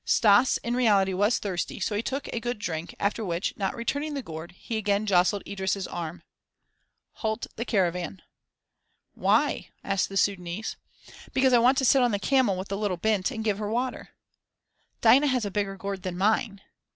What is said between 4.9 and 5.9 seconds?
jostled Idris'